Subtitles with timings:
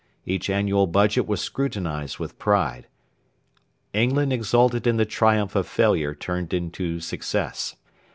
[0.25, 2.87] Each annual Budget was scrutinised with pride.
[3.93, 7.75] England exulted in the triumph of failure turned into success.